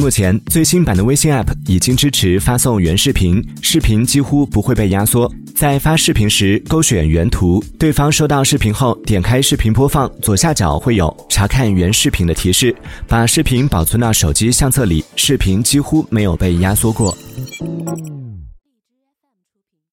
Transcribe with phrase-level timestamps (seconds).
[0.00, 12.74] 目前最新版的微信 app 已经支持发送原视频视频几乎不会被压缩在发视频时勾选原图对方收到视频后点开视频播放左下角会有查看原视频的提示
[13.06, 17.14] 把视频保存到手机相册里视频几乎没有被压缩过。